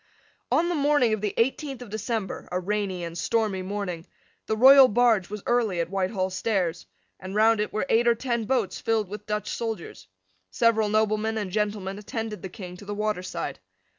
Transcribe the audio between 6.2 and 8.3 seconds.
stairs; and round it were eight or